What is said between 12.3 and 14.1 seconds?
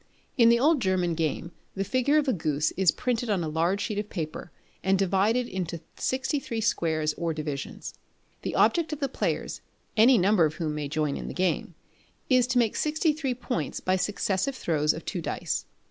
is to make 63 points by